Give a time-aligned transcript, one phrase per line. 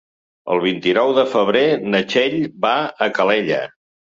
[0.53, 2.75] El vint-i-nou de febrer na Txell va
[3.07, 3.63] a Calella.